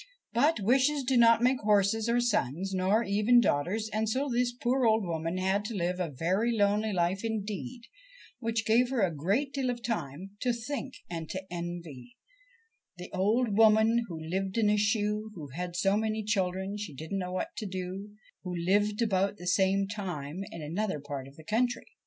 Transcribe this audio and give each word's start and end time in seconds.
But 0.33 0.59
wishes 0.59 1.03
do 1.03 1.15
not 1.15 1.43
make 1.43 1.59
horses 1.59 2.09
or 2.09 2.19
sons, 2.19 2.73
nor 2.73 3.03
even 3.03 3.39
daughters, 3.39 3.87
and 3.93 4.09
so 4.09 4.27
this 4.29 4.51
poor 4.51 4.83
old 4.83 5.03
woman 5.05 5.37
had 5.37 5.63
to 5.65 5.75
live 5.75 5.99
a 5.99 6.09
very 6.09 6.51
lonely 6.57 6.91
life 6.91 7.23
indeed,, 7.23 7.83
which 8.39 8.65
gave 8.65 8.89
her 8.89 9.01
a 9.03 9.13
great 9.13 9.53
deal 9.53 9.69
of 9.69 9.83
time 9.83 10.31
to 10.39 10.53
think 10.53 10.95
and 11.07 11.29
to 11.29 11.43
envy 11.53 12.17
The 12.97 13.11
old 13.13 13.55
woman 13.55 14.05
who 14.07 14.19
lived 14.19 14.57
in 14.57 14.71
a 14.71 14.75
shoe, 14.75 15.29
Who 15.35 15.49
had 15.49 15.75
so 15.75 15.95
many 15.97 16.23
children 16.23 16.77
she 16.79 16.95
didn't 16.95 17.19
know 17.19 17.33
what 17.33 17.55
to 17.57 17.67
do, 17.67 18.15
who 18.41 18.55
lived 18.57 19.03
about 19.03 19.37
the 19.37 19.45
same 19.45 19.87
time 19.87 20.43
in 20.49 20.63
another 20.63 20.99
part 20.99 21.27
of 21.27 21.35
the 21.35 21.43
country. 21.43 21.85